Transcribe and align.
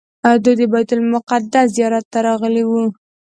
دوی 0.43 0.55
د 0.59 0.61
بیت 0.71 0.89
المقدس 0.95 1.67
زیارت 1.77 2.05
ته 2.11 2.19
راغلي 2.27 2.63
وو. 2.65 2.83